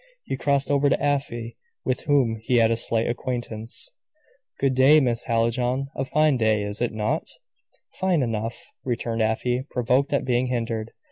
He 0.23 0.35
crossed 0.35 0.71
over 0.71 0.89
to 0.89 0.97
Afy, 0.99 1.57
with 1.85 2.05
whom 2.05 2.37
he 2.41 2.57
had 2.57 2.71
a 2.71 2.75
slight 2.75 3.07
acquaintance. 3.07 3.91
"Good 4.57 4.73
day, 4.73 4.99
Miss 4.99 5.25
Hallijohn. 5.25 5.89
A 5.95 6.05
fine 6.05 6.37
day, 6.37 6.63
is 6.63 6.81
it 6.81 6.91
not?" 6.91 7.27
"Fine 7.99 8.23
enough," 8.23 8.63
returned 8.83 9.21
Afy, 9.21 9.63
provoked 9.69 10.11
at 10.11 10.25
being 10.25 10.47
hindered. 10.47 10.89